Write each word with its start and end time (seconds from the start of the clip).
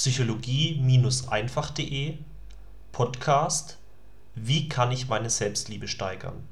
psychologie-einfach.de 0.00 2.16
Podcast 2.90 3.76
Wie 4.34 4.66
kann 4.66 4.90
ich 4.92 5.08
meine 5.08 5.28
Selbstliebe 5.28 5.88
steigern? 5.88 6.42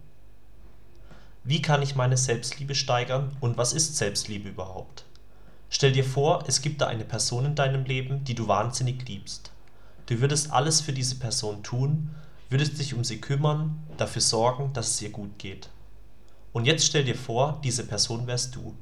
Wie 1.45 1.63
kann 1.63 1.81
ich 1.81 1.97
meine 1.97 2.19
Selbstliebe 2.19 2.75
steigern 2.75 3.35
und 3.41 3.57
was 3.57 3.73
ist 3.73 3.97
Selbstliebe 3.97 4.51
überhaupt? 4.51 5.07
Stell 5.71 5.93
dir 5.93 6.05
vor, 6.05 6.45
es 6.47 6.61
gibt 6.61 6.83
da 6.83 6.89
eine 6.89 7.07
Person 7.07 7.47
in 7.47 7.55
deinem 7.55 7.87
Leben, 7.87 8.23
die 8.23 8.35
du 8.35 8.49
wahnsinnig 8.49 9.09
liebst. 9.09 9.51
Du 10.05 10.21
würdest 10.21 10.53
alles 10.53 10.83
für 10.83 10.93
diese 10.93 11.15
Person 11.15 11.63
tun, 11.63 12.11
würdest 12.51 12.79
dich 12.79 12.93
um 12.93 13.03
sie 13.03 13.19
kümmern, 13.19 13.83
dafür 13.97 14.21
sorgen, 14.21 14.75
dass 14.75 14.91
es 14.91 15.01
ihr 15.01 15.09
gut 15.09 15.39
geht. 15.39 15.71
Und 16.53 16.67
jetzt 16.67 16.85
stell 16.85 17.05
dir 17.05 17.17
vor, 17.17 17.63
diese 17.65 17.87
Person 17.87 18.27
wärst 18.27 18.57
du. 18.57 18.77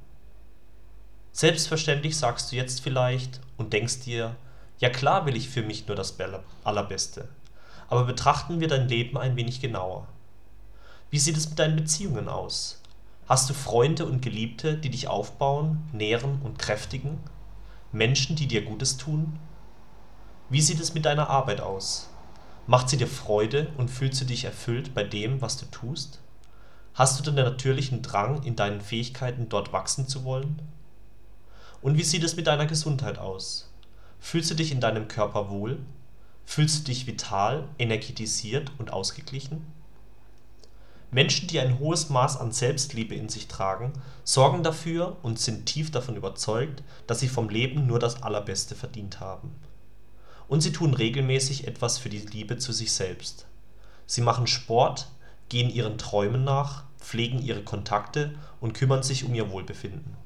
Selbstverständlich 1.31 2.17
sagst 2.17 2.51
du 2.51 2.57
jetzt 2.57 2.81
vielleicht 2.81 3.41
und 3.59 3.73
denkst 3.73 4.01
dir, 4.01 4.35
ja 4.79 4.91
klar 4.91 5.27
will 5.27 5.37
ich 5.37 5.49
für 5.49 5.63
mich 5.63 5.87
nur 5.87 5.97
das 5.97 6.17
Allerbeste. 6.65 7.29
Aber 7.89 8.05
betrachten 8.05 8.61
wir 8.61 8.69
dein 8.69 8.89
Leben 8.89 9.17
ein 9.17 9.37
wenig 9.37 9.61
genauer. 9.61 10.07
Wie 11.11 11.19
sieht 11.19 11.37
es 11.37 11.49
mit 11.49 11.59
deinen 11.59 11.77
Beziehungen 11.77 12.29
aus? 12.29 12.83
Hast 13.29 13.49
du 13.49 13.55
Freunde 13.55 14.07
und 14.07 14.23
Geliebte, 14.23 14.77
die 14.77 14.91
dich 14.91 15.09
aufbauen, 15.09 15.89
nähren 15.93 16.41
und 16.43 16.59
kräftigen? 16.59 17.19
Menschen, 17.93 18.37
die 18.37 18.47
dir 18.47 18.65
Gutes 18.65 18.97
tun? 18.97 19.39
Wie 20.49 20.61
sieht 20.61 20.81
es 20.81 20.95
mit 20.95 21.05
deiner 21.05 21.31
Arbeit 21.31 21.61
aus? 21.61 22.09
Macht 22.67 22.89
sie 22.89 22.97
dir 22.97 23.07
Freude 23.07 23.69
und 23.77 23.91
fühlst 23.91 24.21
du 24.21 24.25
dich 24.25 24.45
erfüllt 24.45 24.95
bei 24.95 25.05
dem, 25.05 25.41
was 25.41 25.57
du 25.57 25.67
tust? 25.67 26.21
Hast 26.95 27.19
du 27.19 27.31
den 27.31 27.45
natürlichen 27.45 28.03
Drang, 28.03 28.43
in 28.43 28.57
deinen 28.57 28.81
Fähigkeiten 28.81 29.49
dort 29.49 29.73
wachsen 29.73 30.09
zu 30.09 30.25
wollen? 30.25 30.63
Und 31.83 31.97
wie 31.97 32.03
sieht 32.03 32.25
es 32.25 32.37
mit 32.37 32.47
deiner 32.47 32.67
Gesundheit 32.67 33.19
aus? 33.19 33.73
Fühlst 34.21 34.51
du 34.51 34.55
dich 34.55 34.73
in 34.73 34.81
deinem 34.81 35.09
Körper 35.09 35.51
wohl? 35.51 35.79
Fühlst 36.45 36.81
du 36.81 36.85
dich 36.85 37.07
vital, 37.07 37.69
energetisiert 37.79 38.73
und 38.79 38.93
ausgeglichen? 38.93 39.67
Menschen, 41.11 41.49
die 41.49 41.61
ein 41.61 41.79
hohes 41.79 42.09
Maß 42.09 42.37
an 42.39 42.53
Selbstliebe 42.53 43.15
in 43.15 43.29
sich 43.29 43.47
tragen, 43.49 43.93
sorgen 44.25 44.63
dafür 44.63 45.17
und 45.23 45.39
sind 45.39 45.67
tief 45.67 45.91
davon 45.91 46.17
überzeugt, 46.17 46.83
dass 47.07 47.21
sie 47.21 47.29
vom 47.29 47.49
Leben 47.49 47.87
nur 47.87 47.99
das 47.99 48.23
Allerbeste 48.23 48.75
verdient 48.75 49.21
haben. 49.21 49.55
Und 50.49 50.61
sie 50.61 50.73
tun 50.73 50.95
regelmäßig 50.95 51.67
etwas 51.67 51.99
für 51.99 52.09
die 52.09 52.19
Liebe 52.19 52.59
zu 52.59 52.73
sich 52.73 52.93
selbst. 52.93 53.47
Sie 54.07 54.21
machen 54.21 54.47
Sport, 54.47 55.09
gehen 55.49 55.71
ihren 55.71 55.99
Träumen 55.99 56.45
nach, 56.45 56.85
pflegen 56.99 57.41
ihre 57.41 57.63
Kontakte 57.63 58.35
und 58.61 58.75
kümmern 58.75 59.03
sich 59.03 59.25
um 59.25 59.35
ihr 59.35 59.51
Wohlbefinden 59.51 60.17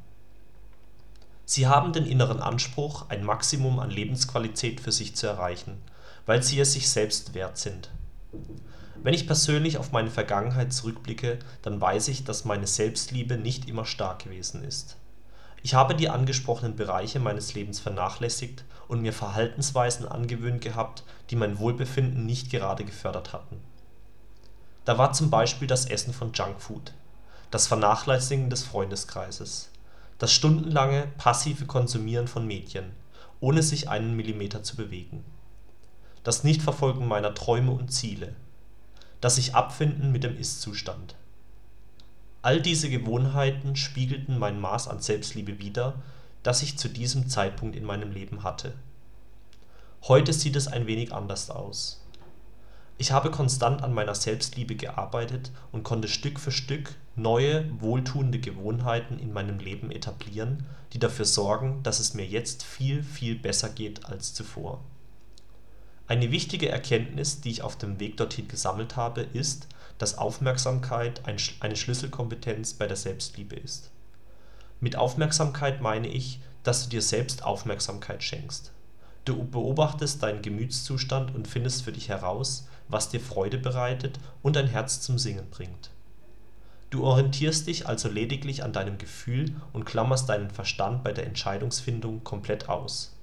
Sie 1.52 1.66
haben 1.66 1.92
den 1.92 2.06
inneren 2.06 2.40
Anspruch, 2.40 3.06
ein 3.08 3.24
Maximum 3.24 3.80
an 3.80 3.90
Lebensqualität 3.90 4.80
für 4.80 4.92
sich 4.92 5.16
zu 5.16 5.26
erreichen, 5.26 5.82
weil 6.24 6.44
sie 6.44 6.60
es 6.60 6.74
sich 6.74 6.88
selbst 6.88 7.34
wert 7.34 7.58
sind. 7.58 7.90
Wenn 9.02 9.14
ich 9.14 9.26
persönlich 9.26 9.76
auf 9.76 9.90
meine 9.90 10.12
Vergangenheit 10.12 10.72
zurückblicke, 10.72 11.40
dann 11.62 11.80
weiß 11.80 12.06
ich, 12.06 12.22
dass 12.22 12.44
meine 12.44 12.68
Selbstliebe 12.68 13.36
nicht 13.36 13.68
immer 13.68 13.84
stark 13.84 14.22
gewesen 14.22 14.62
ist. 14.62 14.96
Ich 15.64 15.74
habe 15.74 15.96
die 15.96 16.08
angesprochenen 16.08 16.76
Bereiche 16.76 17.18
meines 17.18 17.52
Lebens 17.52 17.80
vernachlässigt 17.80 18.62
und 18.86 19.02
mir 19.02 19.12
Verhaltensweisen 19.12 20.06
angewöhnt 20.06 20.60
gehabt, 20.60 21.02
die 21.30 21.36
mein 21.36 21.58
Wohlbefinden 21.58 22.26
nicht 22.26 22.52
gerade 22.52 22.84
gefördert 22.84 23.32
hatten. 23.32 23.60
Da 24.84 24.98
war 24.98 25.14
zum 25.14 25.30
Beispiel 25.30 25.66
das 25.66 25.86
Essen 25.86 26.14
von 26.14 26.32
Junkfood, 26.32 26.92
das 27.50 27.66
Vernachlässigen 27.66 28.50
des 28.50 28.62
Freundeskreises 28.62 29.70
das 30.20 30.34
stundenlange 30.34 31.08
passive 31.16 31.64
Konsumieren 31.64 32.28
von 32.28 32.46
Medien, 32.46 32.92
ohne 33.40 33.62
sich 33.62 33.88
einen 33.88 34.14
Millimeter 34.16 34.62
zu 34.62 34.76
bewegen. 34.76 35.24
Das 36.24 36.44
Nichtverfolgen 36.44 37.08
meiner 37.08 37.34
Träume 37.34 37.72
und 37.72 37.90
Ziele. 37.90 38.36
Das 39.22 39.36
Sich-Abfinden 39.36 40.12
mit 40.12 40.22
dem 40.22 40.36
Ist-Zustand. 40.36 41.16
All 42.42 42.60
diese 42.60 42.90
Gewohnheiten 42.90 43.76
spiegelten 43.76 44.38
mein 44.38 44.60
Maß 44.60 44.88
an 44.88 45.00
Selbstliebe 45.00 45.58
wider, 45.58 45.94
das 46.42 46.62
ich 46.62 46.76
zu 46.76 46.88
diesem 46.88 47.30
Zeitpunkt 47.30 47.74
in 47.74 47.84
meinem 47.84 48.12
Leben 48.12 48.42
hatte. 48.42 48.74
Heute 50.02 50.34
sieht 50.34 50.54
es 50.54 50.68
ein 50.68 50.86
wenig 50.86 51.14
anders 51.14 51.48
aus 51.48 52.00
ich 53.00 53.12
habe 53.12 53.30
konstant 53.30 53.82
an 53.82 53.94
meiner 53.94 54.14
Selbstliebe 54.14 54.74
gearbeitet 54.76 55.52
und 55.72 55.84
konnte 55.84 56.06
Stück 56.06 56.38
für 56.38 56.52
Stück 56.52 56.96
neue, 57.16 57.64
wohltuende 57.80 58.38
Gewohnheiten 58.38 59.18
in 59.18 59.32
meinem 59.32 59.58
Leben 59.58 59.90
etablieren, 59.90 60.66
die 60.92 60.98
dafür 60.98 61.24
sorgen, 61.24 61.82
dass 61.82 61.98
es 61.98 62.12
mir 62.12 62.26
jetzt 62.26 62.62
viel, 62.62 63.02
viel 63.02 63.36
besser 63.36 63.70
geht 63.70 64.04
als 64.04 64.34
zuvor. 64.34 64.84
Eine 66.08 66.30
wichtige 66.30 66.68
Erkenntnis, 66.68 67.40
die 67.40 67.52
ich 67.52 67.62
auf 67.62 67.78
dem 67.78 67.98
Weg 68.00 68.18
dorthin 68.18 68.48
gesammelt 68.48 68.96
habe, 68.96 69.22
ist, 69.22 69.66
dass 69.96 70.18
Aufmerksamkeit 70.18 71.22
eine 71.24 71.76
Schlüsselkompetenz 71.76 72.74
bei 72.74 72.86
der 72.86 72.98
Selbstliebe 72.98 73.56
ist. 73.56 73.90
Mit 74.78 74.96
Aufmerksamkeit 74.96 75.80
meine 75.80 76.08
ich, 76.08 76.40
dass 76.64 76.84
du 76.84 76.90
dir 76.90 77.02
selbst 77.02 77.44
Aufmerksamkeit 77.44 78.22
schenkst. 78.22 78.72
Du 79.24 79.42
beobachtest 79.44 80.22
deinen 80.22 80.42
Gemütszustand 80.42 81.34
und 81.34 81.48
findest 81.48 81.82
für 81.82 81.92
dich 81.92 82.10
heraus, 82.10 82.66
was 82.90 83.08
dir 83.08 83.20
Freude 83.20 83.58
bereitet 83.58 84.18
und 84.42 84.56
dein 84.56 84.66
Herz 84.66 85.00
zum 85.00 85.18
Singen 85.18 85.48
bringt. 85.50 85.90
Du 86.90 87.04
orientierst 87.04 87.68
dich 87.68 87.86
also 87.86 88.08
lediglich 88.08 88.64
an 88.64 88.72
deinem 88.72 88.98
Gefühl 88.98 89.54
und 89.72 89.84
klammerst 89.84 90.28
deinen 90.28 90.50
Verstand 90.50 91.04
bei 91.04 91.12
der 91.12 91.26
Entscheidungsfindung 91.26 92.24
komplett 92.24 92.68
aus. 92.68 93.16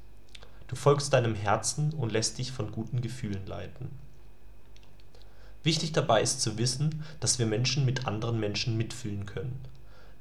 Du 0.67 0.77
folgst 0.77 1.11
deinem 1.13 1.35
Herzen 1.35 1.93
und 1.93 2.11
lässt 2.11 2.37
dich 2.37 2.51
von 2.51 2.71
guten 2.71 3.01
Gefühlen 3.01 3.45
leiten. 3.45 3.89
Wichtig 5.63 5.91
dabei 5.91 6.21
ist 6.21 6.41
zu 6.41 6.57
wissen, 6.57 7.03
dass 7.19 7.39
wir 7.39 7.45
Menschen 7.45 7.85
mit 7.85 8.07
anderen 8.07 8.39
Menschen 8.39 8.77
mitfühlen 8.77 9.25
können. 9.25 9.59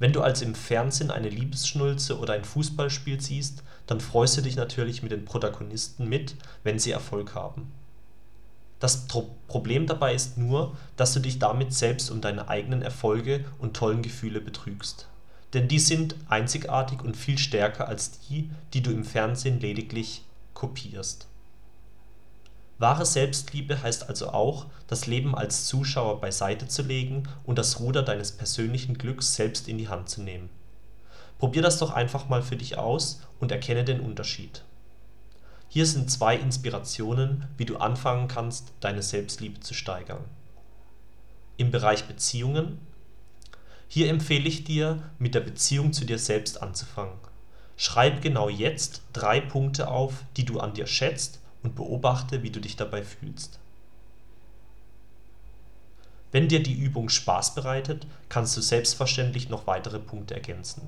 Wenn 0.01 0.13
du 0.13 0.23
also 0.23 0.45
im 0.45 0.57
Fernsehen 0.57 1.13
eine 1.13 1.29
Liebesschnulze 1.29 2.19
oder 2.19 2.35
ein 2.35 2.45
Fußballspiel 2.45 3.21
siehst, 3.21 3.63
dann 3.87 4.01
freust 4.01 4.37
du 4.37 4.43
dich 4.43 4.57
natürlich 4.57 5.03
mit 5.03 5.13
den 5.13 5.25
Protagonisten 5.25 6.09
mit, 6.09 6.35
wenn 6.65 6.81
sie 6.81 6.91
Erfolg 6.91 7.35
haben 7.35 7.71
das 8.79 9.07
Problem 9.49 9.87
dabei 9.87 10.15
ist 10.15 10.37
nur, 10.37 10.77
dass 10.97 11.15
du 11.15 11.21
dich 11.21 11.39
damit 11.39 11.73
selbst 11.73 12.11
um 12.11 12.21
deine 12.21 12.49
eigenen 12.49 12.83
Erfolge 12.83 13.45
und 13.59 13.75
tollen 13.75 14.03
Gefühle 14.03 14.41
betrügst. 14.41 15.09
Denn 15.55 15.69
die 15.69 15.79
sind 15.79 16.17
einzigartig 16.29 17.03
und 17.03 17.17
viel 17.17 17.39
stärker 17.39 17.89
als 17.89 18.21
die, 18.21 18.51
die 18.75 18.83
du 18.83 18.91
im 18.91 19.05
Fernsehen 19.05 19.61
lediglich 19.61 20.23
kopierst. 20.53 21.27
Wahre 22.79 23.07
Selbstliebe 23.07 23.83
heißt 23.83 24.11
also 24.11 24.29
auch, 24.29 24.67
das 24.87 25.07
Leben 25.07 25.35
als 25.35 25.65
Zuschauer 25.65 26.21
beiseite 26.21 26.69
zu 26.69 26.83
legen 26.83 27.23
und 27.45 27.59
das 27.59 27.81
Ruder 27.81 28.03
deines 28.03 28.33
persönlichen 28.33 28.99
Glücks 28.99 29.35
selbst 29.35 29.69
in 29.69 29.79
die 29.79 29.89
Hand 29.89 30.11
zu 30.11 30.21
nehmen. 30.21 30.51
Probier 31.39 31.63
das 31.63 31.79
doch 31.79 31.93
einfach 31.93 32.29
mal 32.29 32.43
für 32.43 32.57
dich 32.57 32.77
aus 32.77 33.23
und 33.41 33.51
erkenne 33.51 33.85
den 33.85 34.01
Unterschied 34.01 34.63
hier 35.69 35.87
sind 35.87 36.11
zwei 36.11 36.37
Inspirationen, 36.37 37.49
wie 37.57 37.65
du 37.65 37.77
anfangen 37.77 38.29
kannst, 38.29 38.73
deine 38.81 39.03
Selbstliebe 39.03 39.61
zu 39.61 39.75
steigern. 39.75 40.25
Im 41.57 41.71
Bereich 41.71 42.05
Beziehungen 42.05 42.79
Hier 43.89 44.09
empfehle 44.09 44.49
ich 44.49 44.65
dir, 44.65 45.03
mit 45.19 45.35
der 45.35 45.41
Beziehung 45.41 45.93
zu 45.93 46.05
dir 46.05 46.19
selbst 46.19 46.63
anzufangen. 46.63 47.19
Schreibe 47.77 48.21
genau 48.21 48.49
jetzt 48.49 49.03
drei 49.13 49.41
Punkte 49.41 49.89
auf, 49.89 50.25
die 50.37 50.45
du 50.45 50.61
an 50.61 50.75
dir 50.75 50.87
schätzt 50.87 51.41
und 51.63 51.75
beobachte, 51.75 52.43
wie 52.43 52.51
du 52.51 52.61
dich 52.61 52.77
dabei 52.77 53.03
fühlst. 53.03 53.59
Wenn 56.33 56.49
dir 56.49 56.63
die 56.63 56.75
Übung 56.75 57.09
Spaß 57.09 57.55
bereitet, 57.55 58.07
kannst 58.29 58.57
du 58.57 58.61
selbstverständlich 58.61 59.49
noch 59.49 59.67
weitere 59.67 59.99
Punkte 59.99 60.35
ergänzen. 60.35 60.83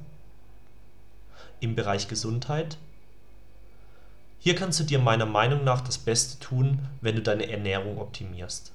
Im 1.61 1.75
Bereich 1.75 2.09
Gesundheit 2.09 2.79
hier 4.49 4.55
kannst 4.55 4.81
du 4.81 4.85
dir 4.85 4.99
meiner 4.99 5.27
Meinung 5.27 5.63
nach 5.63 5.83
das 5.83 5.99
Beste 5.99 6.39
tun, 6.39 6.79
wenn 7.03 7.17
du 7.17 7.21
deine 7.21 7.51
Ernährung 7.51 7.99
optimierst. 7.99 8.73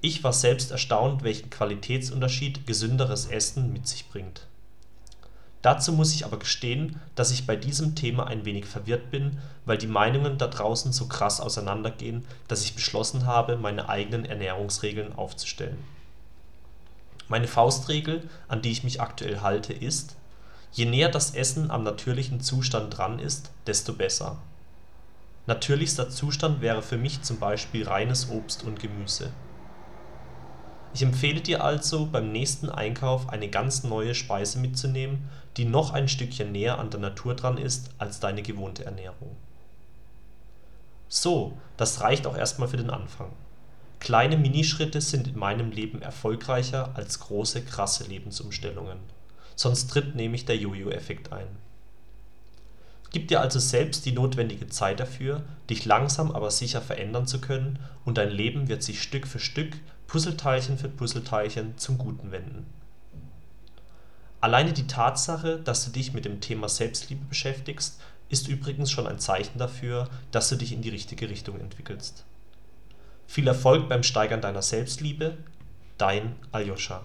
Ich 0.00 0.24
war 0.24 0.32
selbst 0.32 0.70
erstaunt, 0.70 1.22
welchen 1.24 1.50
Qualitätsunterschied 1.50 2.66
gesünderes 2.66 3.26
Essen 3.26 3.70
mit 3.70 3.86
sich 3.86 4.08
bringt. 4.08 4.46
Dazu 5.60 5.92
muss 5.92 6.14
ich 6.14 6.24
aber 6.24 6.38
gestehen, 6.38 6.98
dass 7.16 7.32
ich 7.32 7.46
bei 7.46 7.54
diesem 7.54 7.94
Thema 7.94 8.28
ein 8.28 8.46
wenig 8.46 8.64
verwirrt 8.64 9.10
bin, 9.10 9.36
weil 9.66 9.76
die 9.76 9.88
Meinungen 9.88 10.38
da 10.38 10.46
draußen 10.46 10.90
so 10.90 11.04
krass 11.04 11.38
auseinandergehen, 11.38 12.24
dass 12.48 12.64
ich 12.64 12.74
beschlossen 12.74 13.26
habe, 13.26 13.58
meine 13.58 13.90
eigenen 13.90 14.24
Ernährungsregeln 14.24 15.14
aufzustellen. 15.14 15.84
Meine 17.28 17.46
Faustregel, 17.46 18.26
an 18.48 18.62
die 18.62 18.72
ich 18.72 18.84
mich 18.84 19.02
aktuell 19.02 19.40
halte, 19.42 19.74
ist: 19.74 20.16
Je 20.72 20.86
näher 20.86 21.10
das 21.10 21.34
Essen 21.34 21.70
am 21.70 21.82
natürlichen 21.82 22.40
Zustand 22.40 22.96
dran 22.96 23.18
ist, 23.18 23.50
desto 23.66 23.92
besser 23.92 24.38
Natürlichster 25.46 26.10
Zustand 26.10 26.60
wäre 26.60 26.82
für 26.82 26.98
mich 26.98 27.22
zum 27.22 27.38
Beispiel 27.38 27.86
reines 27.86 28.30
Obst 28.30 28.62
und 28.62 28.78
Gemüse. 28.78 29.32
Ich 30.92 31.02
empfehle 31.02 31.40
dir 31.40 31.62
also, 31.62 32.06
beim 32.06 32.32
nächsten 32.32 32.68
Einkauf 32.68 33.28
eine 33.28 33.48
ganz 33.48 33.84
neue 33.84 34.14
Speise 34.14 34.58
mitzunehmen, 34.58 35.28
die 35.56 35.64
noch 35.64 35.92
ein 35.92 36.08
Stückchen 36.08 36.52
näher 36.52 36.78
an 36.78 36.90
der 36.90 37.00
Natur 37.00 37.34
dran 37.34 37.58
ist 37.58 37.90
als 37.98 38.20
deine 38.20 38.42
gewohnte 38.42 38.84
Ernährung. 38.84 39.36
So, 41.08 41.58
das 41.76 42.00
reicht 42.00 42.26
auch 42.26 42.36
erstmal 42.36 42.68
für 42.68 42.76
den 42.76 42.90
Anfang. 42.90 43.32
Kleine 43.98 44.36
Minischritte 44.36 45.00
sind 45.00 45.28
in 45.28 45.38
meinem 45.38 45.70
Leben 45.70 46.02
erfolgreicher 46.02 46.90
als 46.94 47.20
große, 47.20 47.64
krasse 47.64 48.04
Lebensumstellungen. 48.04 48.98
Sonst 49.56 49.88
tritt 49.88 50.14
nämlich 50.14 50.46
der 50.46 50.56
Jojo-Effekt 50.56 51.32
ein. 51.32 51.48
Gib 53.10 53.26
dir 53.28 53.40
also 53.40 53.58
selbst 53.58 54.06
die 54.06 54.12
notwendige 54.12 54.68
Zeit 54.68 55.00
dafür, 55.00 55.42
dich 55.68 55.84
langsam 55.84 56.30
aber 56.30 56.50
sicher 56.50 56.80
verändern 56.80 57.26
zu 57.26 57.40
können, 57.40 57.78
und 58.04 58.18
dein 58.18 58.30
Leben 58.30 58.68
wird 58.68 58.82
sich 58.82 59.02
Stück 59.02 59.26
für 59.26 59.40
Stück, 59.40 59.76
Puzzleteilchen 60.06 60.78
für 60.78 60.88
Puzzleteilchen 60.88 61.76
zum 61.76 61.98
Guten 61.98 62.30
wenden. 62.30 62.66
Alleine 64.40 64.72
die 64.72 64.86
Tatsache, 64.86 65.58
dass 65.58 65.84
du 65.84 65.90
dich 65.90 66.12
mit 66.14 66.24
dem 66.24 66.40
Thema 66.40 66.68
Selbstliebe 66.68 67.24
beschäftigst, 67.24 68.00
ist 68.28 68.48
übrigens 68.48 68.90
schon 68.90 69.06
ein 69.06 69.18
Zeichen 69.18 69.58
dafür, 69.58 70.08
dass 70.30 70.48
du 70.48 70.56
dich 70.56 70.72
in 70.72 70.82
die 70.82 70.88
richtige 70.88 71.28
Richtung 71.28 71.60
entwickelst. 71.60 72.24
Viel 73.26 73.48
Erfolg 73.48 73.88
beim 73.88 74.02
Steigern 74.02 74.40
deiner 74.40 74.62
Selbstliebe, 74.62 75.36
dein 75.98 76.36
Aljoscha 76.52 77.02